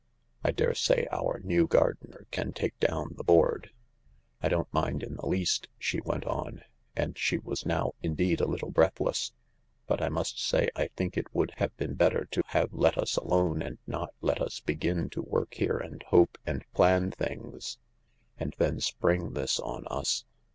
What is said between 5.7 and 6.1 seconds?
she